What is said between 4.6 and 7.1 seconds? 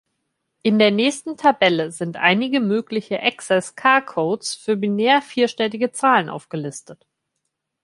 binär vierstellige Zahlen aufgelistet.